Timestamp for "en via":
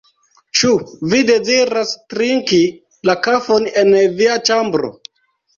3.83-4.43